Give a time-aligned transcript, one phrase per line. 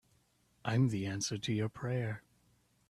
[0.65, 2.23] I'm the answer to your prayer.